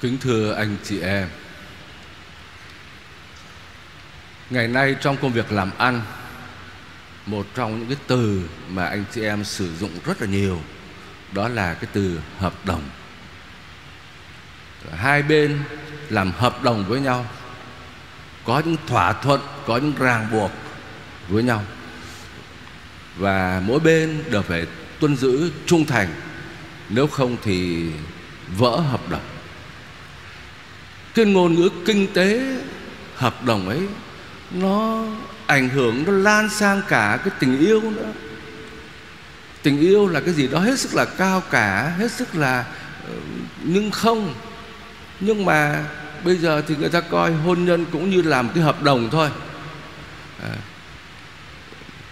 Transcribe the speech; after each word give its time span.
Kính 0.00 0.18
thưa 0.18 0.52
anh 0.52 0.76
chị 0.84 1.00
em 1.00 1.28
Ngày 4.50 4.68
nay 4.68 4.96
trong 5.00 5.16
công 5.16 5.32
việc 5.32 5.52
làm 5.52 5.70
ăn 5.78 6.02
Một 7.26 7.46
trong 7.54 7.78
những 7.78 7.88
cái 7.88 7.96
từ 8.06 8.48
mà 8.68 8.84
anh 8.86 9.04
chị 9.14 9.22
em 9.22 9.44
sử 9.44 9.76
dụng 9.76 9.90
rất 10.04 10.20
là 10.20 10.26
nhiều 10.26 10.60
Đó 11.32 11.48
là 11.48 11.74
cái 11.74 11.90
từ 11.92 12.20
hợp 12.38 12.54
đồng. 12.64 12.82
Hai 14.96 15.22
bên 15.22 15.58
làm 16.08 16.32
hợp 16.32 16.62
đồng 16.62 16.84
với 16.84 17.00
nhau 17.00 17.26
Có 18.44 18.62
những 18.64 18.76
thỏa 18.86 19.12
thuận, 19.12 19.40
có 19.66 19.76
những 19.76 19.94
ràng 19.98 20.28
buộc 20.32 20.50
với 21.28 21.42
nhau. 21.42 21.64
Và 23.16 23.62
mỗi 23.64 23.80
bên 23.80 24.24
đều 24.30 24.42
phải 24.42 24.66
tuân 25.00 25.16
giữ 25.16 25.52
trung 25.66 25.86
thành 25.86 26.08
Nếu 26.88 27.06
không 27.06 27.36
thì 27.42 27.90
vỡ 28.48 28.76
hợp 28.76 29.08
đồng 29.08 29.29
cái 31.14 31.24
ngôn 31.24 31.54
ngữ 31.54 31.70
kinh 31.86 32.06
tế 32.14 32.56
hợp 33.14 33.44
đồng 33.44 33.68
ấy 33.68 33.80
nó 34.50 35.04
ảnh 35.46 35.68
hưởng 35.68 36.04
nó 36.06 36.12
lan 36.12 36.48
sang 36.50 36.82
cả 36.88 37.18
cái 37.24 37.34
tình 37.38 37.58
yêu 37.58 37.80
nữa. 37.80 38.12
Tình 39.62 39.80
yêu 39.80 40.08
là 40.08 40.20
cái 40.20 40.34
gì 40.34 40.48
đó 40.48 40.58
hết 40.58 40.78
sức 40.78 40.94
là 40.94 41.04
cao 41.04 41.42
cả 41.50 41.94
hết 41.98 42.12
sức 42.12 42.36
là 42.36 42.64
ờ, 43.04 43.14
nhưng 43.62 43.90
không. 43.90 44.34
Nhưng 45.20 45.44
mà 45.44 45.84
bây 46.24 46.36
giờ 46.36 46.62
thì 46.68 46.76
người 46.76 46.88
ta 46.88 47.00
coi 47.00 47.32
hôn 47.32 47.64
nhân 47.64 47.86
cũng 47.92 48.10
như 48.10 48.22
làm 48.22 48.48
cái 48.48 48.62
hợp 48.62 48.82
đồng 48.82 49.10
thôi. 49.10 49.30
À, 50.42 50.54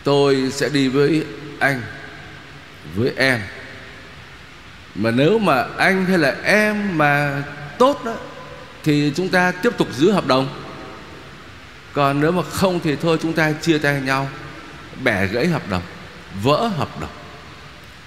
tôi 0.04 0.50
sẽ 0.52 0.68
đi 0.68 0.88
với 0.88 1.24
anh 1.58 1.82
với 2.94 3.12
em. 3.16 3.40
Mà 4.94 5.10
nếu 5.10 5.38
mà 5.38 5.64
anh 5.78 6.04
hay 6.04 6.18
là 6.18 6.36
em 6.44 6.98
mà 6.98 7.42
tốt 7.78 8.04
đó 8.04 8.14
thì 8.84 9.12
chúng 9.16 9.28
ta 9.28 9.52
tiếp 9.52 9.70
tục 9.78 9.88
giữ 9.94 10.10
hợp 10.10 10.26
đồng. 10.26 10.48
Còn 11.92 12.20
nếu 12.20 12.32
mà 12.32 12.42
không 12.42 12.80
thì 12.84 12.96
thôi, 12.96 13.18
chúng 13.22 13.32
ta 13.32 13.52
chia 13.52 13.78
tay 13.78 14.00
nhau, 14.00 14.28
bẻ 15.02 15.26
gãy 15.26 15.46
hợp 15.46 15.70
đồng, 15.70 15.82
vỡ 16.42 16.66
hợp 16.76 17.00
đồng. 17.00 17.10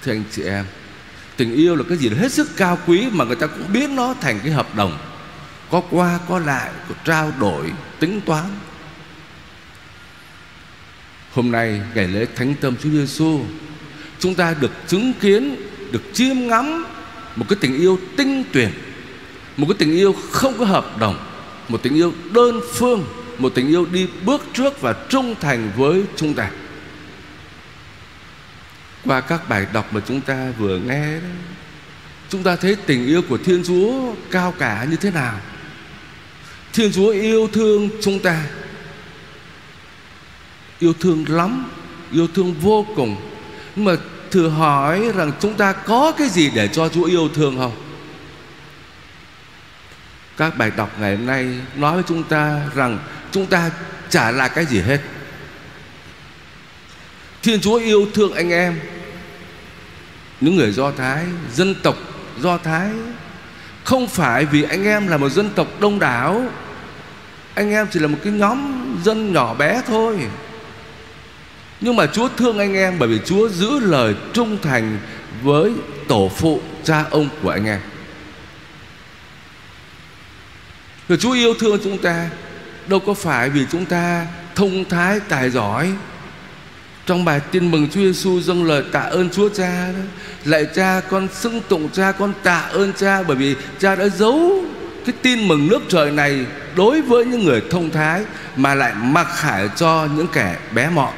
Thưa 0.04 0.12
anh 0.12 0.24
chị 0.32 0.44
em, 0.44 0.66
tình 1.38 1.54
yêu 1.54 1.76
là 1.76 1.84
cái 1.90 1.98
gì 1.98 2.10
đó 2.10 2.18
hết 2.20 2.32
sức 2.32 2.50
cao 2.58 2.78
quý 2.88 3.08
mà 3.12 3.26
người 3.26 3.36
ta 3.36 3.48
cũng 3.48 3.74
biến 3.74 3.96
nó 3.96 4.16
thành 4.22 4.40
cái 4.44 4.52
hợp 4.52 4.76
đồng, 4.76 4.98
có 5.72 5.82
qua 5.90 6.20
có 6.30 6.40
lại, 6.40 6.72
có 6.90 6.96
trao 7.06 7.32
đổi, 7.40 7.72
tính 8.00 8.22
toán. 8.22 8.46
Hôm 11.34 11.52
nay 11.52 11.82
ngày 11.96 12.08
lễ 12.08 12.26
thánh 12.36 12.56
tâm 12.62 12.76
Chúa 12.84 12.90
Giêsu, 12.90 13.42
chúng 14.20 14.36
ta 14.36 14.56
được 14.60 14.72
chứng 14.88 15.14
kiến, 15.14 15.56
được 15.92 16.04
chiêm 16.14 16.48
ngắm 16.48 16.86
một 17.36 17.46
cái 17.50 17.58
tình 17.62 17.78
yêu 17.78 18.00
tinh 18.18 18.44
tuyển 18.54 18.70
một 19.58 19.66
cái 19.70 19.76
tình 19.80 19.92
yêu 19.92 20.16
không 20.32 20.58
có 20.58 20.66
hợp 20.66 20.98
đồng 21.00 21.18
một 21.70 21.84
tình 21.84 21.96
yêu 21.96 22.14
đơn 22.32 22.62
phương 22.74 23.06
một 23.42 23.52
tình 23.56 23.68
yêu 23.68 23.86
đi 23.86 24.08
bước 24.26 24.42
trước 24.54 24.82
và 24.82 24.96
trung 25.10 25.36
thành 25.42 25.72
với 25.78 26.04
chúng 26.16 26.34
ta. 26.34 26.50
Qua 29.06 29.22
các 29.22 29.50
bài 29.50 29.66
đọc 29.74 29.94
mà 29.94 30.02
chúng 30.08 30.22
ta 30.22 30.54
vừa 30.58 30.78
nghe 30.78 31.14
đó, 31.14 31.28
chúng 32.30 32.44
ta 32.44 32.56
thấy 32.56 32.76
tình 32.86 33.06
yêu 33.06 33.22
của 33.30 33.38
thiên 33.38 33.64
chúa 33.64 34.14
cao 34.32 34.54
cả 34.60 34.88
như 34.90 34.96
thế 34.96 35.12
nào. 35.12 35.40
Thiên 36.74 36.92
chúa 36.92 37.10
yêu 37.10 37.50
thương 37.54 37.90
chúng 38.02 38.20
ta 38.20 38.46
yêu 40.80 40.94
thương 41.00 41.26
lắm 41.28 41.66
yêu 42.12 42.28
thương 42.36 42.54
vô 42.54 42.86
cùng. 42.96 43.16
Nhưng 43.76 43.86
mà 43.86 43.96
thử 44.32 44.50
hỏi 44.50 45.12
rằng 45.16 45.32
chúng 45.40 45.54
ta 45.54 45.74
có 45.74 46.12
cái 46.12 46.30
gì 46.30 46.52
để 46.56 46.68
cho 46.68 46.90
chúa 46.90 47.04
yêu 47.04 47.30
thương 47.34 47.58
không? 47.58 47.91
Các 50.42 50.58
bài 50.58 50.72
đọc 50.78 50.90
ngày 51.00 51.16
hôm 51.16 51.26
nay 51.26 51.48
nói 51.76 51.94
với 51.94 52.04
chúng 52.08 52.24
ta 52.24 52.62
rằng 52.76 53.00
chúng 53.32 53.46
ta 53.46 53.70
chả 54.10 54.32
là 54.32 54.48
cái 54.48 54.66
gì 54.66 54.82
hết. 54.82 55.02
Thiên 57.44 57.62
chúa 57.62 57.76
yêu 57.76 58.08
thương 58.14 58.34
anh 58.34 58.50
em, 58.50 58.80
những 60.42 60.56
người 60.56 60.72
do 60.72 60.92
thái, 60.92 61.26
dân 61.54 61.76
tộc 61.84 61.96
do 62.40 62.58
thái. 62.58 62.90
Không 63.84 64.08
phải 64.08 64.46
vì 64.46 64.64
anh 64.64 64.86
em 64.86 65.08
là 65.08 65.18
một 65.18 65.30
dân 65.30 65.50
tộc 65.50 65.68
đông 65.80 66.00
đảo, 66.00 66.46
anh 67.54 67.72
em 67.72 67.88
chỉ 67.92 68.00
là 68.00 68.08
một 68.08 68.18
cái 68.24 68.34
nhóm 68.34 68.86
dân 69.04 69.34
nhỏ 69.34 69.54
bé 69.54 69.82
thôi. 69.88 70.20
Nhưng 71.82 71.96
mà 71.96 72.08
chúa 72.08 72.30
thương 72.38 72.60
anh 72.60 72.76
em 72.76 73.00
bởi 73.00 73.10
vì 73.10 73.20
chúa 73.26 73.50
giữ 73.50 73.80
lời 73.80 74.16
trung 74.34 74.58
thành 74.62 74.98
với 75.44 75.74
tổ 76.08 76.32
phụ 76.36 76.62
cha 76.84 77.04
ông 77.10 77.30
của 77.44 77.50
anh 77.50 77.66
em. 77.66 77.80
Rồi 81.12 81.18
Chúa 81.18 81.32
yêu 81.32 81.54
thương 81.60 81.80
chúng 81.84 81.98
ta. 81.98 82.30
Đâu 82.88 83.00
có 83.00 83.14
phải 83.14 83.50
vì 83.50 83.66
chúng 83.72 83.86
ta 83.86 84.28
thông 84.56 84.86
thái, 84.86 85.20
tài 85.20 85.50
giỏi. 85.50 85.92
Trong 87.06 87.26
bài 87.26 87.40
tin 87.52 87.72
mừng 87.72 87.88
Chúa 87.90 88.02
Giêsu 88.02 88.42
dâng 88.42 88.66
lời 88.66 88.84
tạ 88.92 89.00
ơn 89.00 89.30
Chúa 89.30 89.50
Cha 89.50 89.88
đó, 89.88 90.00
Lạy 90.46 90.66
cha 90.76 91.02
con, 91.10 91.28
xưng 91.34 91.62
tụng 91.70 91.90
cha 91.94 92.12
Con, 92.12 92.34
tạ 92.44 92.60
ơn 92.60 92.94
cha, 92.94 93.24
Bởi 93.24 93.38
vì 93.38 93.56
cha 93.80 93.96
đã 93.96 94.08
giấu 94.08 94.64
cái 95.06 95.16
tin 95.22 95.48
mừng 95.48 95.68
nước 95.68 95.82
trời 95.90 96.12
này 96.12 96.46
Đối 96.76 97.02
với 97.02 97.26
những 97.26 97.46
người 97.46 97.62
thông 97.70 97.90
thái, 97.90 98.22
Mà 98.56 98.76
lại 98.76 98.94
mặc 99.02 99.28
khải 99.36 99.70
cho 99.76 100.08
những 100.16 100.28
kẻ 100.34 100.58
bé 100.76 100.90
mọn. 100.90 101.14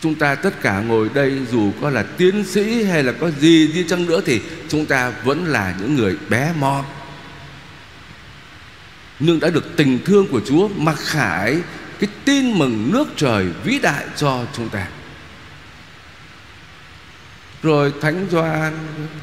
Chúng 0.00 0.14
ta 0.14 0.34
tất 0.34 0.62
cả 0.62 0.80
ngồi 0.80 1.08
đây, 1.14 1.38
Dù 1.52 1.70
có 1.80 1.90
là 1.90 2.02
tiến 2.02 2.44
sĩ 2.44 2.84
hay 2.84 3.02
là 3.02 3.12
có 3.12 3.30
gì 3.30 3.66
đi 3.74 3.84
chăng 3.88 4.06
nữa, 4.06 4.20
Thì 4.26 4.40
chúng 4.68 4.86
ta 4.86 5.12
vẫn 5.24 5.44
là 5.44 5.74
những 5.80 5.96
người 5.96 6.16
bé 6.28 6.52
mọn 6.58 6.84
nhưng 9.24 9.40
đã 9.40 9.50
được 9.50 9.76
tình 9.76 9.98
thương 10.04 10.26
của 10.26 10.40
Chúa 10.46 10.68
mặc 10.68 10.96
khải 10.98 11.56
cái 12.00 12.08
tin 12.24 12.58
mừng 12.58 12.90
nước 12.92 13.08
trời 13.16 13.46
vĩ 13.64 13.78
đại 13.78 14.04
cho 14.16 14.44
chúng 14.56 14.68
ta. 14.68 14.86
Rồi 17.62 17.92
Thánh 18.00 18.26
Gioan 18.30 18.72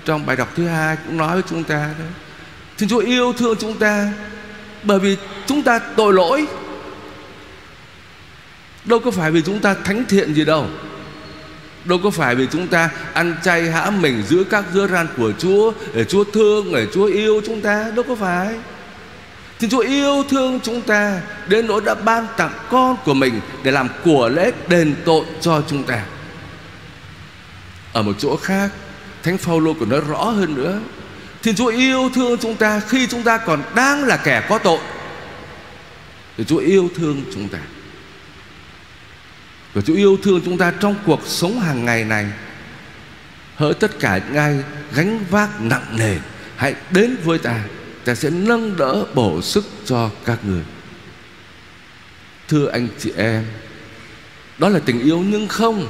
trong 0.06 0.26
bài 0.26 0.36
đọc 0.36 0.50
thứ 0.56 0.68
hai 0.68 0.98
cũng 1.06 1.18
nói 1.18 1.34
với 1.34 1.44
chúng 1.50 1.64
ta 1.64 1.90
đó. 2.00 2.06
Thiên 2.78 2.90
Chúa 2.90 3.00
yêu 3.00 3.34
thương 3.34 3.56
chúng 3.60 3.78
ta 3.78 4.14
bởi 4.84 5.00
vì 5.00 5.18
chúng 5.48 5.62
ta 5.62 5.80
tội 5.80 6.14
lỗi. 6.14 6.48
Đâu 8.86 9.00
có 9.00 9.12
phải 9.12 9.32
vì 9.32 9.42
chúng 9.42 9.60
ta 9.60 9.74
thánh 9.74 10.06
thiện 10.06 10.34
gì 10.34 10.46
đâu. 10.46 10.68
Đâu 11.86 12.00
có 12.04 12.10
phải 12.10 12.36
vì 12.36 12.48
chúng 12.52 12.68
ta 12.68 12.90
ăn 13.14 13.36
chay 13.44 13.72
hãm 13.72 14.02
mình 14.02 14.24
giữa 14.28 14.44
các 14.44 14.66
dưa 14.74 14.88
ran 14.88 15.08
của 15.18 15.32
Chúa 15.40 15.74
để 15.94 16.06
Chúa 16.06 16.24
thương, 16.24 16.74
để 16.74 16.88
Chúa 16.94 17.06
yêu 17.06 17.42
chúng 17.46 17.62
ta, 17.62 17.92
đâu 17.96 18.06
có 18.08 18.16
phải. 18.16 18.56
Thiên 19.60 19.70
Chúa 19.70 19.80
yêu 19.80 20.24
thương 20.30 20.60
chúng 20.64 20.82
ta, 20.82 21.22
Đến 21.48 21.68
nỗi 21.68 21.82
đã 21.86 21.96
ban 21.96 22.28
tặng 22.38 22.54
con 22.70 22.98
của 23.06 23.14
mình 23.14 23.42
Để 23.64 23.72
làm 23.72 23.90
của 24.04 24.30
lễ 24.30 24.52
đền 24.68 24.96
tội 25.06 25.26
cho 25.42 25.64
chúng 25.70 25.84
ta. 25.84 26.06
Ở 27.94 28.02
một 28.02 28.14
chỗ 28.20 28.36
khác, 28.38 28.70
Thánh 29.24 29.38
Phaolô 29.38 29.74
còn 29.74 29.90
nói 29.90 30.02
rõ 30.08 30.24
hơn 30.24 30.56
nữa. 30.56 30.80
Thiên 31.44 31.56
Chúa 31.56 31.68
yêu 31.68 32.10
thương 32.16 32.38
chúng 32.38 32.56
ta 32.56 32.80
Khi 32.80 33.08
chúng 33.08 33.24
ta 33.24 33.38
còn 33.38 33.64
đang 33.76 34.04
là 34.04 34.18
kẻ 34.18 34.46
có 34.50 34.58
tội. 34.58 34.80
Thì 36.38 36.46
Chúa 36.46 36.58
yêu 36.58 36.90
thương 36.96 37.24
chúng 37.34 37.50
ta. 37.50 37.60
Và 39.74 39.82
Chúa 39.82 39.94
yêu 39.94 40.18
thương 40.24 40.42
chúng 40.46 40.58
ta 40.58 40.74
trong 40.80 40.96
cuộc 41.06 41.22
sống 41.26 41.60
hàng 41.60 41.86
ngày 41.86 42.04
này. 42.04 42.26
Hỡi 43.56 43.74
tất 43.74 44.00
cả 44.00 44.18
những 44.18 44.38
ai 44.38 44.64
gánh 44.94 45.26
vác 45.30 45.62
nặng 45.62 45.86
nề, 45.98 46.18
Hãy 46.56 46.76
đến 46.92 47.16
với 47.24 47.38
ta 47.38 47.64
ta 48.06 48.16
sẽ 48.16 48.30
nâng 48.30 48.78
đỡ 48.78 49.06
bổ 49.14 49.42
sức 49.42 49.66
cho 49.86 50.10
các 50.26 50.46
người. 50.46 50.64
Thưa 52.48 52.68
anh 52.68 52.88
chị 53.00 53.12
em, 53.16 53.46
đó 54.58 54.70
là 54.70 54.80
tình 54.80 55.02
yêu 55.02 55.20
nhưng 55.20 55.48
không, 55.48 55.90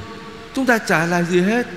chúng 0.56 0.66
ta 0.66 0.78
chả 0.78 1.06
lại 1.06 1.26
gì 1.26 1.42
hết. 1.42 1.68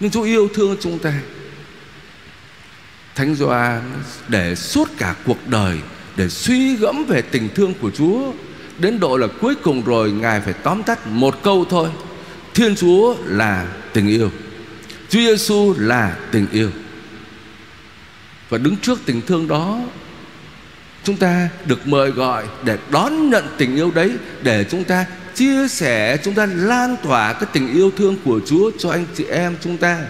Nhưng 0.00 0.10
Chúa 0.10 0.22
yêu 0.22 0.48
thương 0.54 0.76
chúng 0.80 0.98
ta. 0.98 1.12
Thánh 3.14 3.34
Gioan 3.34 4.02
để 4.28 4.54
suốt 4.54 4.88
cả 4.98 5.14
cuộc 5.24 5.48
đời 5.48 5.78
để 6.16 6.28
suy 6.28 6.76
gẫm 6.76 7.04
về 7.04 7.22
tình 7.22 7.48
thương 7.54 7.74
của 7.74 7.90
Chúa. 7.90 8.32
Đến 8.78 9.00
độ 9.00 9.16
là 9.16 9.26
cuối 9.40 9.54
cùng 9.54 9.84
rồi, 9.84 10.12
ngài 10.12 10.40
phải 10.40 10.52
tóm 10.52 10.82
tắt 10.82 11.06
một 11.06 11.42
câu 11.42 11.64
thôi. 11.70 11.88
Thiên 12.54 12.76
Chúa 12.76 13.16
là 13.24 13.66
tình 13.92 14.08
yêu. 14.08 14.30
Chúa 15.08 15.20
Giêsu 15.20 15.74
là 15.78 16.16
tình 16.30 16.46
yêu 16.52 16.70
và 18.52 18.58
đứng 18.58 18.76
trước 18.76 18.98
tình 19.06 19.20
thương 19.26 19.48
đó, 19.48 19.80
Chúng 21.04 21.16
ta 21.16 21.48
được 21.64 21.86
mời 21.86 22.10
gọi 22.10 22.44
để 22.64 22.78
đón 22.90 23.30
nhận 23.30 23.44
tình 23.58 23.76
yêu 23.76 23.90
đấy, 23.90 24.10
Để 24.42 24.64
chúng 24.70 24.84
ta 24.84 25.06
chia 25.34 25.68
sẻ, 25.68 26.16
Chúng 26.24 26.34
ta 26.34 26.46
lan 26.46 26.96
tỏa 27.02 27.32
cái 27.32 27.48
tình 27.52 27.72
yêu 27.72 27.90
thương 27.96 28.16
của 28.24 28.40
Chúa 28.46 28.70
cho 28.78 28.90
anh 28.90 29.06
chị 29.14 29.24
em 29.24 29.56
chúng 29.60 29.76
ta. 29.76 30.00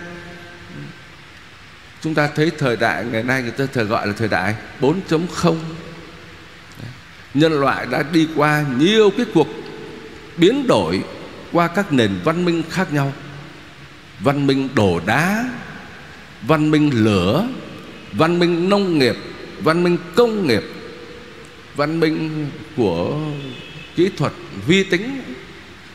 Chúng 2.00 2.15
ta 2.15 2.29
thấy 2.37 2.50
thời 2.59 2.77
đại, 2.77 3.05
ngày 3.05 3.23
nay 3.23 3.43
người 3.43 3.50
ta 3.50 3.67
thường 3.73 3.89
gọi 3.89 4.06
là 4.06 4.12
thời 4.19 4.29
đại 4.29 4.55
4.0 4.81 5.56
Nhân 7.35 7.53
loại 7.53 7.87
đã 7.87 8.03
đi 8.12 8.29
qua 8.37 8.65
nhiều 8.79 9.11
cái 9.17 9.27
cuộc 9.35 9.49
biến 10.37 10.67
đổi 10.67 11.03
Qua 11.53 11.69
các 11.69 11.93
nền 11.93 12.11
văn 12.25 12.44
minh 12.44 12.62
khác 12.71 12.93
nhau. 12.93 13.12
Văn 14.21 14.47
minh 14.47 14.69
đổ 14.75 15.00
đá, 15.06 15.44
văn 16.43 16.71
minh 16.71 16.91
lửa 17.05 17.49
văn 18.12 18.38
minh 18.38 18.69
nông 18.69 18.99
nghiệp, 18.99 19.17
văn 19.61 19.85
minh 19.85 19.99
công 20.14 20.47
nghiệp, 20.47 20.62
văn 21.76 22.00
minh 22.00 22.47
của 22.76 23.20
kỹ 23.97 24.11
thuật 24.17 24.32
vi 24.67 24.85
tính. 24.85 25.23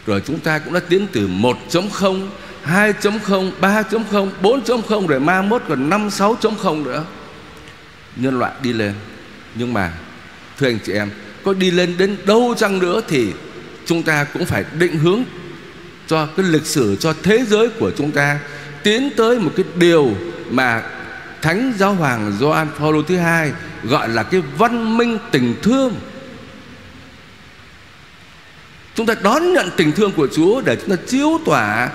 Rồi 0.06 0.22
chúng 0.26 0.40
ta 0.40 0.60
cũng 0.60 0.74
đã 0.74 0.80
tiến 0.80 1.08
từ 1.12 1.28
1.0 1.28 2.28
2.0 2.66 3.52
3.0 3.62 4.30
4.0 4.42 5.08
rồi 5.08 5.20
ma 5.20 5.42
mốt 5.42 5.62
còn 5.68 5.90
5 5.90 6.08
6.0 6.08 6.84
nữa. 6.84 7.06
Nhân 8.16 8.40
loại 8.40 8.52
đi 8.64 8.74
lên. 8.74 8.94
Nhưng 9.56 9.74
mà, 9.74 9.94
thưa 10.60 10.68
anh 10.68 10.80
chị 10.86 10.94
em, 10.94 11.10
có 11.44 11.54
đi 11.54 11.72
lên 11.72 11.96
đến 11.98 12.18
đâu 12.26 12.56
chăng 12.58 12.80
nữa 12.80 13.02
thì 13.08 13.32
chúng 13.86 14.04
ta 14.04 14.24
cũng 14.24 14.46
phải 14.46 14.66
định 14.80 15.00
hướng 15.00 15.24
cho 16.08 16.26
cái 16.26 16.46
lịch 16.46 16.66
sử, 16.66 16.96
cho 16.96 17.14
thế 17.24 17.46
giới 17.50 17.70
của 17.70 17.92
chúng 17.98 18.12
ta 18.12 18.40
tiến 18.84 19.10
tới 19.18 19.40
một 19.40 19.52
cái 19.56 19.66
điều 19.76 20.12
mà 20.50 20.84
Thánh 21.42 21.74
Giáo 21.78 21.94
Hoàng 21.94 22.34
Gioan 22.40 22.68
Phaolô 22.78 23.02
thứ 23.02 23.18
hai 23.18 23.52
gọi 23.84 24.10
là 24.10 24.24
cái 24.24 24.42
văn 24.58 24.98
minh 24.98 25.18
tình 25.32 25.56
thương. 25.62 25.96
Chúng 28.96 29.06
ta 29.06 29.14
đón 29.22 29.54
nhận 29.54 29.70
tình 29.78 29.92
thương 29.92 30.12
của 30.12 30.28
Chúa 30.36 30.62
để 30.62 30.76
chúng 30.76 30.98
ta 30.98 31.04
chiếu 31.08 31.40
tỏa 31.46 31.90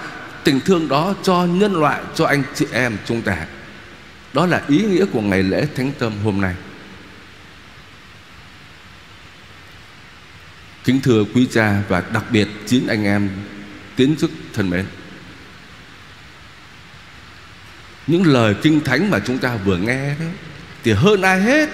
tình 0.44 0.60
thương 0.60 0.88
đó 0.88 1.14
cho 1.22 1.44
nhân 1.44 1.74
loại, 1.74 2.00
cho 2.14 2.26
anh 2.26 2.42
chị 2.54 2.66
em 2.72 2.96
chúng 3.06 3.22
ta. 3.22 3.46
Đó 4.32 4.46
là 4.46 4.62
ý 4.68 4.82
nghĩa 4.82 5.04
của 5.12 5.20
ngày 5.20 5.42
lễ 5.42 5.66
Thánh 5.76 5.92
Tâm 5.98 6.12
hôm 6.24 6.40
nay. 6.40 6.54
Kính 10.84 11.00
thưa 11.00 11.24
quý 11.34 11.48
cha 11.52 11.82
và 11.88 12.02
đặc 12.12 12.24
biệt 12.30 12.48
chín 12.66 12.86
anh 12.86 13.04
em 13.04 13.30
tiến 13.96 14.16
chức 14.16 14.30
thân 14.52 14.70
mến. 14.70 14.84
Những 18.06 18.26
lời 18.26 18.54
kinh 18.62 18.80
thánh 18.80 19.10
mà 19.10 19.18
chúng 19.26 19.38
ta 19.38 19.56
vừa 19.64 19.76
nghe 19.76 20.08
đó, 20.08 20.26
Thì 20.84 20.92
hơn 20.92 21.22
ai 21.22 21.40
hết, 21.40 21.68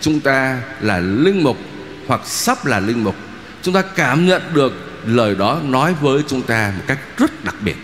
Chúng 0.00 0.20
ta 0.20 0.62
là 0.80 0.98
linh 0.98 1.42
mục 1.42 1.58
Hoặc 2.06 2.20
sắp 2.24 2.66
là 2.66 2.80
linh 2.80 3.04
mục. 3.04 3.16
Chúng 3.62 3.74
ta 3.74 3.82
cảm 3.82 4.26
nhận 4.26 4.42
được 4.54 4.72
lời 5.06 5.34
đó 5.34 5.60
nói 5.64 5.94
với 6.00 6.22
chúng 6.28 6.42
ta 6.42 6.72
một 6.76 6.84
cách 6.86 6.98
rất 7.16 7.44
đặc 7.44 7.54
biệt. 7.60 7.76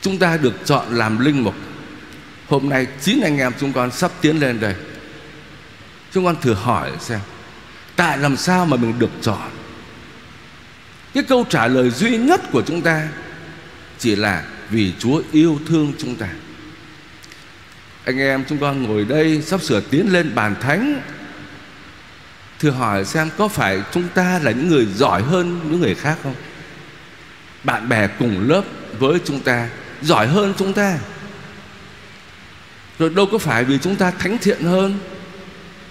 Chúng 0.00 0.18
ta 0.18 0.36
được 0.36 0.54
chọn 0.64 0.94
làm 0.94 1.18
linh 1.18 1.44
mục. 1.44 1.54
Hôm 2.48 2.68
nay 2.68 2.86
chín 3.00 3.20
anh 3.20 3.38
em 3.38 3.52
chúng 3.60 3.72
con 3.72 3.90
sắp 3.90 4.10
tiến 4.20 4.40
lên 4.40 4.60
đây. 4.60 4.74
Chúng 6.12 6.24
con 6.24 6.36
thử 6.40 6.54
hỏi 6.54 6.90
xem, 7.00 7.20
Tại 7.96 8.18
làm 8.18 8.36
sao 8.36 8.66
mà 8.66 8.76
mình 8.76 8.98
được 8.98 9.10
chọn? 9.22 9.50
Cái 11.14 11.22
câu 11.22 11.44
trả 11.50 11.66
lời 11.66 11.90
duy 11.90 12.16
nhất 12.16 12.40
của 12.52 12.62
chúng 12.66 12.82
ta 12.82 13.08
Chỉ 13.98 14.16
là 14.16 14.44
vì 14.70 14.92
Chúa 14.98 15.22
yêu 15.32 15.60
thương 15.68 15.92
chúng 15.98 16.16
ta. 16.16 16.28
Anh 18.04 18.18
em 18.18 18.44
chúng 18.48 18.58
con 18.58 18.82
ngồi 18.82 19.04
đây 19.04 19.42
sắp 19.42 19.62
sửa 19.62 19.80
tiến 19.80 20.12
lên 20.12 20.34
bàn 20.34 20.54
thánh 20.60 21.02
thử 22.58 22.70
hỏi 22.70 23.04
xem 23.04 23.30
có 23.38 23.48
phải 23.48 23.82
chúng 23.92 24.08
ta 24.14 24.40
là 24.42 24.50
những 24.50 24.68
người 24.68 24.86
giỏi 24.86 25.22
hơn 25.22 25.60
những 25.70 25.80
người 25.80 25.94
khác 25.94 26.18
không? 26.22 26.34
Bạn 27.64 27.88
bè 27.88 28.06
cùng 28.18 28.48
lớp 28.48 28.62
với 28.98 29.18
chúng 29.24 29.40
ta, 29.40 29.68
giỏi 30.02 30.26
hơn 30.26 30.54
chúng 30.58 30.72
ta. 30.72 30.98
Rồi 32.98 33.10
đâu 33.10 33.26
có 33.32 33.38
phải 33.38 33.64
vì 33.64 33.78
chúng 33.78 33.96
ta 33.96 34.10
thánh 34.10 34.38
thiện 34.38 34.62
hơn? 34.62 34.98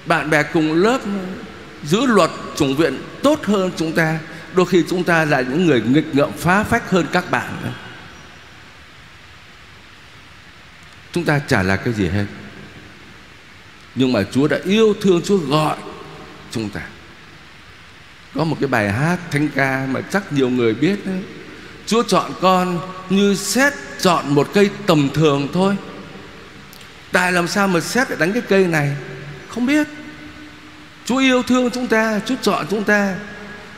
Bạn 0.06 0.30
bè 0.30 0.44
cùng 0.44 0.74
lớp 0.74 1.02
giữ 1.84 2.06
luật 2.06 2.32
chủng 2.56 2.76
viện 2.76 3.02
tốt 3.24 3.46
hơn 3.46 3.72
chúng 3.78 3.92
ta, 3.92 4.20
đôi 4.56 4.66
khi 4.66 4.84
chúng 4.90 5.04
ta 5.04 5.26
là 5.26 5.42
những 5.42 5.66
người 5.66 5.82
nghịch 5.82 6.16
ngợm 6.16 6.32
phá 6.32 6.64
phách 6.64 6.90
hơn 6.90 7.06
các 7.12 7.32
bạn 7.32 7.58
nữa. 7.64 7.72
Chúng 11.14 11.26
ta 11.26 11.40
chả 11.40 11.64
là 11.64 11.76
cái 11.76 11.94
gì 11.94 12.08
hết. 12.08 12.26
Nhưng 13.96 14.14
mà 14.14 14.24
Chúa 14.32 14.48
đã 14.48 14.58
yêu 14.66 14.94
thương, 15.02 15.22
Chúa 15.26 15.38
gọi 15.38 15.78
chúng 16.52 16.70
ta. 16.70 16.82
Có 18.36 18.44
một 18.44 18.58
cái 18.60 18.68
bài 18.68 18.92
hát 18.92 19.18
thánh 19.32 19.50
ca 19.56 19.88
Mà 19.92 20.02
chắc 20.02 20.34
nhiều 20.34 20.50
người 20.50 20.74
biết 20.74 21.06
đấy. 21.06 21.20
Chúa 21.86 22.04
chọn 22.04 22.32
con 22.42 22.80
như 23.10 23.36
xét 23.36 23.74
chọn 24.00 24.36
một 24.36 24.50
cây 24.54 24.70
tầm 24.88 25.10
thường 25.14 25.48
thôi. 25.54 25.76
Tại 27.12 27.32
làm 27.32 27.48
sao 27.48 27.68
mà 27.68 27.80
xét 27.80 28.10
lại 28.10 28.20
đánh 28.20 28.34
cái 28.34 28.42
cây 28.42 28.68
này? 28.68 28.96
Không 29.50 29.66
biết. 29.66 29.88
Chúa 31.06 31.18
yêu 31.18 31.44
thương 31.44 31.70
chúng 31.70 31.88
ta, 31.88 32.20
Chúa 32.26 32.36
chọn 32.42 32.66
chúng 32.70 32.84
ta. 32.84 33.16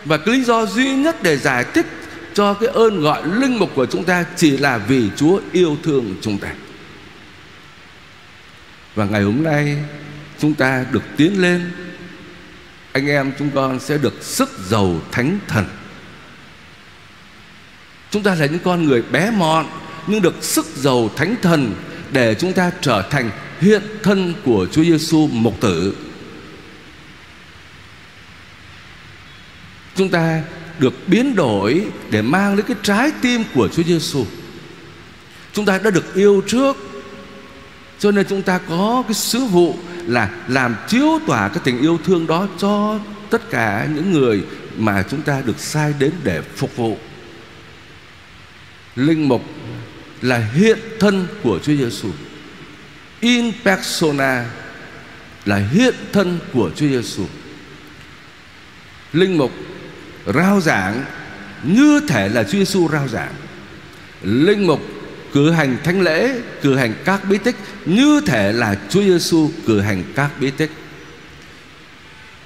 Và 0.06 0.18
cái 0.18 0.36
lý 0.36 0.44
do 0.44 0.66
duy 0.66 0.96
nhất 0.96 1.24
để 1.24 1.38
giải 1.38 1.66
thích 1.74 1.86
Cho 2.34 2.54
cái 2.54 2.70
ơn 2.70 3.02
gọi 3.02 3.22
linh 3.28 3.60
mục 3.60 3.72
của 3.76 3.86
chúng 3.86 4.04
ta 4.04 4.26
Chỉ 4.36 4.58
là 4.58 4.78
vì 4.78 5.10
Chúa 5.16 5.40
yêu 5.52 5.78
thương 5.84 6.16
chúng 6.22 6.38
ta 6.38 6.48
và 8.96 9.06
ngày 9.06 9.22
hôm 9.22 9.44
nay 9.44 9.78
chúng 10.40 10.54
ta 10.54 10.86
được 10.92 11.04
tiến 11.18 11.42
lên. 11.42 11.72
Anh 12.92 13.08
em 13.08 13.32
chúng 13.40 13.50
con 13.56 13.80
sẽ 13.80 13.98
được 13.98 14.24
sức 14.24 14.50
giàu 14.68 15.02
thánh 15.12 15.40
thần. 15.48 15.66
Chúng 18.12 18.24
ta 18.24 18.36
là 18.36 18.46
những 18.46 18.60
con 18.64 18.86
người 18.86 19.02
bé 19.02 19.32
mọn, 19.32 19.66
Nhưng 20.08 20.22
được 20.22 20.44
sức 20.44 20.66
giàu 20.76 21.10
thánh 21.16 21.36
thần 21.42 21.74
Để 22.12 22.36
chúng 22.36 22.54
ta 22.54 22.72
trở 22.82 23.02
thành 23.10 23.32
hiện 23.62 23.82
thân 24.04 24.34
của 24.46 24.68
Chúa 24.72 24.84
Giêsu 24.84 25.28
mục 25.28 25.62
tử. 25.62 25.96
Chúng 29.96 30.10
ta 30.10 30.42
được 30.80 30.94
biến 31.08 31.36
đổi 31.36 31.86
để 32.12 32.22
mang 32.22 32.54
lấy 32.54 32.64
cái 32.64 32.78
trái 32.84 33.12
tim 33.22 33.44
của 33.54 33.68
Chúa 33.68 33.84
Giêsu. 33.84 34.26
Chúng 35.54 35.66
ta 35.66 35.78
đã 35.78 35.90
được 35.90 36.16
yêu 36.16 36.42
trước 36.48 36.95
cho 38.00 38.12
nên 38.12 38.26
chúng 38.30 38.42
ta 38.42 38.58
có 38.58 39.04
cái 39.08 39.14
sứ 39.14 39.46
vụ 39.46 39.76
là 40.06 40.30
làm 40.48 40.76
chiếu 40.88 41.20
tỏa 41.28 41.50
cái 41.50 41.60
tình 41.64 41.80
yêu 41.82 42.00
thương 42.06 42.28
đó 42.28 42.48
cho 42.58 43.00
tất 43.30 43.50
cả 43.50 43.88
những 43.96 44.12
người 44.12 44.44
mà 44.78 45.04
chúng 45.10 45.22
ta 45.22 45.42
được 45.46 45.60
sai 45.60 45.94
đến 46.00 46.12
để 46.24 46.42
phục 46.42 46.76
vụ. 46.76 46.98
Linh 48.96 49.28
mục 49.28 49.44
là 50.22 50.38
hiện 50.38 50.80
thân 51.00 51.28
của 51.44 51.60
Chúa 51.60 51.76
Giêsu. 51.76 52.10
In 53.20 53.52
persona 53.64 54.46
là 55.46 55.58
hiện 55.58 55.96
thân 56.12 56.40
của 56.54 56.72
Chúa 56.76 56.88
Giêsu. 56.88 57.26
Linh 59.14 59.38
mục 59.38 59.52
rao 60.26 60.62
giảng 60.62 61.06
như 61.64 62.02
thể 62.08 62.30
là 62.30 62.44
Chúa 62.44 62.58
Giêsu 62.58 62.90
rao 62.92 63.08
giảng. 63.08 63.34
Linh 64.22 64.68
mục 64.68 64.82
cử 65.36 65.52
hành 65.52 65.78
thánh 65.84 66.02
lễ, 66.02 66.42
cử 66.62 66.76
hành 66.76 66.94
các 67.06 67.22
bí 67.30 67.38
tích 67.38 67.56
như 67.86 68.22
thể 68.26 68.54
là 68.54 68.76
Chúa 68.90 69.02
Giêsu 69.02 69.50
cử 69.68 69.80
hành 69.80 70.04
các 70.16 70.30
bí 70.40 70.52
tích. 70.52 70.72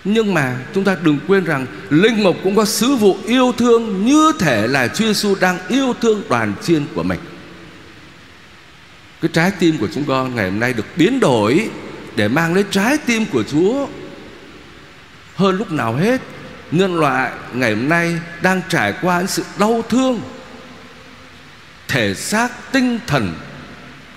Nhưng 0.04 0.34
mà 0.34 0.58
chúng 0.74 0.84
ta 0.84 0.98
đừng 1.04 1.20
quên 1.28 1.44
rằng 1.44 1.66
linh 1.90 2.24
mục 2.24 2.36
cũng 2.44 2.56
có 2.56 2.66
sứ 2.66 2.96
vụ 2.96 3.18
yêu 3.26 3.54
thương 3.58 4.06
như 4.06 4.32
thể 4.40 4.68
là 4.68 4.88
Chúa 4.88 5.06
Giêsu 5.06 5.36
đang 5.42 5.58
yêu 5.68 5.94
thương 6.02 6.22
đoàn 6.30 6.54
chiên 6.64 6.86
của 6.96 7.04
mình. 7.04 7.20
Cái 9.22 9.30
trái 9.34 9.52
tim 9.60 9.78
của 9.78 9.88
chúng 9.94 10.06
con 10.06 10.36
ngày 10.36 10.50
hôm 10.50 10.60
nay 10.60 10.74
được 10.74 10.86
biến 10.96 11.20
đổi 11.20 11.70
để 12.16 12.28
mang 12.28 12.54
lấy 12.54 12.64
trái 12.72 12.98
tim 12.98 13.26
của 13.26 13.44
Chúa 13.44 13.88
hơn 15.36 15.58
lúc 15.58 15.72
nào 15.72 15.94
hết. 15.94 16.22
Nhân 16.72 17.00
loại 17.00 17.32
ngày 17.54 17.76
hôm 17.76 17.90
nay 17.90 18.20
đang 18.42 18.62
trải 18.70 18.94
qua 19.02 19.20
những 19.20 19.28
sự 19.28 19.44
đau 19.60 19.84
thương 19.90 20.22
thể 21.90 22.14
xác 22.14 22.72
tinh 22.72 23.00
thần 23.08 23.34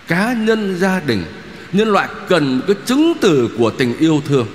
cá 0.08 0.32
nhân 0.32 0.78
gia 0.78 1.00
đình 1.00 1.24
nhân 1.72 1.88
loại 1.88 2.08
cần 2.28 2.58
một 2.58 2.64
cái 2.66 2.76
chứng 2.84 3.12
từ 3.20 3.50
của 3.58 3.70
tình 3.70 3.98
yêu 3.98 4.22
thương 4.26 4.46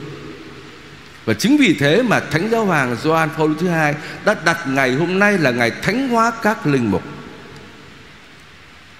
và 1.27 1.33
chính 1.33 1.57
vì 1.57 1.73
thế 1.73 2.01
mà 2.01 2.19
Thánh 2.19 2.49
Giáo 2.51 2.65
Hoàng 2.65 2.95
Gioan 3.03 3.29
Phaolô 3.29 3.53
thứ 3.59 3.67
hai 3.67 3.95
đã 4.25 4.35
đặt 4.45 4.57
ngày 4.67 4.93
hôm 4.93 5.19
nay 5.19 5.37
là 5.37 5.51
ngày 5.51 5.71
thánh 5.81 6.09
hóa 6.09 6.31
các 6.43 6.67
linh 6.67 6.91
mục. 6.91 7.03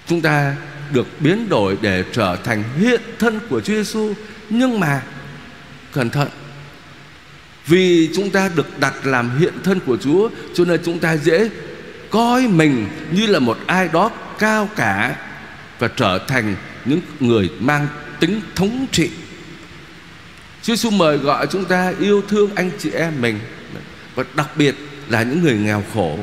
Chúng 0.08 0.22
ta 0.22 0.56
được 0.94 1.08
biến 1.20 1.50
đổi 1.50 1.78
để 1.82 2.04
trở 2.12 2.38
thành 2.44 2.64
hiện 2.80 3.02
thân 3.20 3.40
của 3.50 3.62
Chúa 3.62 3.74
Giêsu, 3.74 4.14
nhưng 4.50 4.80
mà 4.80 5.02
cẩn 5.92 6.10
thận. 6.10 6.28
Vì 7.66 8.10
chúng 8.16 8.30
ta 8.30 8.50
được 8.56 8.80
đặt 8.80 8.94
làm 9.06 9.40
hiện 9.40 9.54
thân 9.64 9.80
của 9.86 9.98
Chúa, 9.98 10.30
cho 10.54 10.66
nên 10.66 10.82
chúng 10.86 11.00
ta 11.00 11.18
dễ 11.18 11.50
coi 12.10 12.48
mình 12.48 12.88
như 13.12 13.26
là 13.26 13.40
một 13.40 13.58
ai 13.66 13.90
đó 13.94 14.12
cao 14.40 14.70
cả 14.76 15.16
và 15.80 15.88
trở 15.88 16.20
thành 16.28 16.56
những 16.86 17.00
người 17.20 17.50
mang 17.60 17.88
tính 18.20 18.42
thống 18.56 18.86
trị. 18.92 19.10
Chúa 20.62 20.76
Giêsu 20.76 20.90
mời 20.90 21.18
gọi 21.18 21.48
chúng 21.48 21.66
ta 21.66 21.94
yêu 22.00 22.24
thương 22.28 22.50
anh 22.56 22.72
chị 22.80 22.92
em 22.92 23.22
mình 23.22 23.40
và 24.16 24.24
đặc 24.36 24.50
biệt 24.56 24.76
là 25.10 25.24
những 25.24 25.44
người 25.44 25.58
nghèo 25.58 25.84
khổ. 25.94 26.20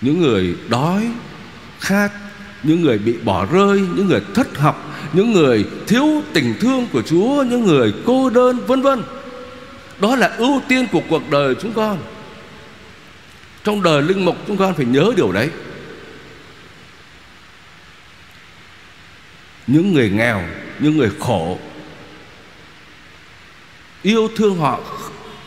Những 0.00 0.20
người 0.20 0.56
đói, 0.68 1.10
khát, 1.80 2.10
những 2.62 2.82
người 2.82 2.98
bị 2.98 3.14
bỏ 3.24 3.46
rơi, 3.46 3.80
những 3.80 4.06
người 4.08 4.20
thất 4.34 4.58
học, 4.58 4.94
những 5.12 5.32
người 5.32 5.64
thiếu 5.86 6.22
tình 6.32 6.54
thương 6.60 6.86
của 6.92 7.02
Chúa, 7.02 7.42
những 7.42 7.66
người 7.66 7.94
cô 8.06 8.30
đơn 8.30 8.66
vân 8.66 8.82
vân. 8.82 9.02
Đó 10.00 10.16
là 10.16 10.26
ưu 10.36 10.62
tiên 10.68 10.86
của 10.92 11.02
cuộc 11.08 11.30
đời 11.30 11.54
chúng 11.60 11.72
con. 11.72 11.98
Trong 13.64 13.82
đời 13.82 14.02
linh 14.02 14.24
mục 14.24 14.36
chúng 14.46 14.56
con 14.56 14.74
phải 14.74 14.86
nhớ 14.86 15.12
điều 15.16 15.32
đấy. 15.32 15.50
Những 19.66 19.94
người 19.94 20.10
nghèo, 20.10 20.42
những 20.78 20.96
người 20.96 21.10
khổ, 21.20 21.58
yêu 24.02 24.28
thương 24.36 24.56
họ 24.58 24.80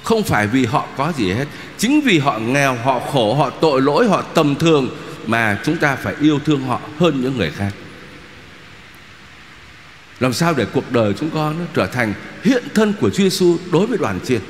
không 0.04 0.24
phải 0.24 0.48
vì 0.48 0.66
họ 0.66 0.88
có 0.98 1.14
gì 1.18 1.32
hết. 1.32 1.46
Chính 1.78 2.02
vì 2.02 2.20
họ 2.20 2.40
nghèo, 2.40 2.76
họ 2.76 3.00
khổ, 3.00 3.34
họ 3.34 3.50
tội 3.50 3.82
lỗi, 3.82 4.08
họ 4.08 4.22
tầm 4.22 4.56
thường 4.56 4.90
mà 5.26 5.60
chúng 5.64 5.78
ta 5.78 5.96
phải 5.96 6.16
yêu 6.22 6.40
thương 6.46 6.62
họ 6.62 6.82
hơn 6.98 7.22
những 7.22 7.38
người 7.38 7.52
khác. 7.52 7.72
Làm 10.20 10.34
sao 10.34 10.54
để 10.58 10.66
cuộc 10.74 10.92
đời 10.92 11.14
chúng 11.20 11.30
con 11.30 11.60
nó 11.60 11.66
trở 11.74 11.88
thành 11.88 12.14
hiện 12.44 12.64
thân 12.74 12.94
của 13.02 13.10
Chúa 13.10 13.24
Giêsu 13.24 13.58
đối 13.72 13.88
với 13.88 13.98
đoàn 13.98 14.20
chiên? 14.26 14.42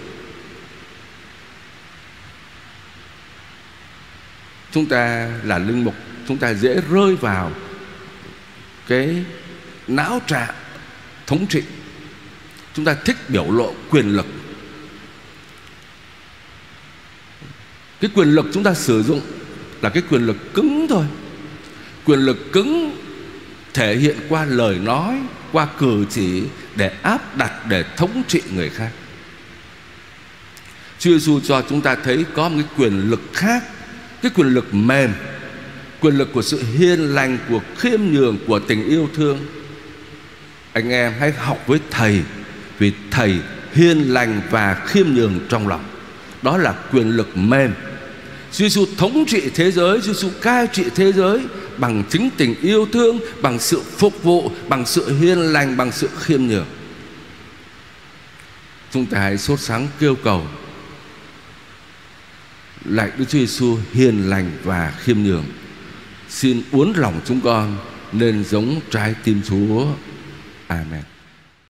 Chúng 4.74 4.86
ta 4.86 5.30
là 5.44 5.58
linh 5.58 5.84
mục, 5.84 5.96
chúng 6.28 6.38
ta 6.38 6.54
dễ 6.54 6.82
rơi 6.92 7.16
vào 7.16 7.52
cái 8.88 9.24
não 9.88 10.22
trạng 10.28 10.54
thống 11.28 11.46
trị. 11.48 11.62
Chúng 12.74 12.86
ta 12.86 12.94
thích 13.06 13.18
biểu 13.30 13.52
lộ 13.52 13.74
quyền 13.90 14.16
lực. 14.16 14.26
Cái 18.02 18.12
quyền 18.16 18.28
lực 18.28 18.46
chúng 18.54 18.64
ta 18.64 18.74
sử 18.74 19.04
dụng 19.04 19.22
là 19.82 19.90
cái 19.90 20.04
quyền 20.10 20.26
lực 20.26 20.54
cứng 20.54 20.88
thôi. 20.90 21.06
Quyền 22.06 22.20
lực 22.20 22.52
cứng 22.52 22.98
thể 23.74 23.96
hiện 23.96 24.18
qua 24.30 24.46
lời 24.46 24.80
nói, 24.80 25.16
qua 25.52 25.68
cử 25.80 26.06
chỉ 26.10 26.44
để 26.76 26.92
áp 27.02 27.38
đặt, 27.38 27.66
để 27.70 27.86
thống 27.98 28.24
trị 28.28 28.42
người 28.52 28.70
khác. 28.70 28.92
Chúa 31.00 31.12
Giêsu 31.12 31.40
cho 31.40 31.64
chúng 31.70 31.82
ta 31.82 31.96
thấy 31.96 32.26
có 32.34 32.50
một 32.50 32.56
cái 32.58 32.68
quyền 32.78 33.10
lực 33.10 33.22
khác 33.34 33.64
cái 34.24 34.32
quyền 34.36 34.48
lực 34.48 34.74
mềm 34.74 35.14
quyền 36.04 36.18
lực 36.18 36.34
của 36.34 36.42
sự 36.42 36.64
hiền 36.78 37.00
lành 37.00 37.38
của 37.50 37.62
khiêm 37.78 38.00
nhường 38.02 38.38
của 38.48 38.60
tình 38.60 38.86
yêu 38.86 39.10
thương. 39.16 39.40
Anh 40.74 40.90
em 40.90 41.14
hãy 41.20 41.32
học 41.32 41.64
với 41.68 41.80
thầy 41.92 42.22
vì 42.80 42.92
thầy 43.12 43.38
hiền 43.74 44.14
lành 44.14 44.42
và 44.50 44.82
khiêm 44.86 45.08
nhường 45.08 45.40
trong 45.50 45.68
lòng. 45.68 45.84
Đó 46.42 46.58
là 46.58 46.74
quyền 46.92 47.10
lực 47.10 47.38
mềm. 47.38 47.74
Chúa 48.52 48.64
Giêsu 48.64 48.86
thống 48.98 49.26
trị 49.28 49.42
thế 49.56 49.72
giới, 49.72 50.02
Chúa 50.02 50.14
Giêsu 50.14 50.30
cai 50.42 50.68
trị 50.74 50.84
thế 50.96 51.12
giới 51.12 51.40
bằng 51.78 52.04
chính 52.10 52.30
tình 52.38 52.56
yêu 52.62 52.88
thương, 52.94 53.20
bằng 53.42 53.60
sự 53.60 53.82
phục 53.98 54.24
vụ, 54.24 54.52
bằng 54.68 54.86
sự 54.86 55.20
hiền 55.20 55.40
lành, 55.40 55.78
bằng 55.78 55.92
sự 55.92 56.10
khiêm 56.20 56.42
nhường. 56.42 56.66
Chúng 58.92 59.06
ta 59.06 59.20
hãy 59.20 59.38
sốt 59.38 59.60
sáng 59.60 59.88
kêu 60.00 60.16
cầu 60.24 60.48
lạy 62.86 63.12
Đức 63.18 63.26
Chúa 63.30 63.40
Giêsu 63.40 63.78
hiền 63.94 64.30
lành 64.30 64.52
và 64.64 64.94
khiêm 65.00 65.18
nhường. 65.24 65.46
Xin 66.30 66.62
uốn 66.72 66.94
lòng 66.96 67.22
chúng 67.26 67.42
con 67.42 67.78
nên 68.12 68.44
giống 68.44 68.80
trái 68.92 69.16
tim 69.24 69.42
Chúa. 69.46 69.86
Amen. 70.68 71.13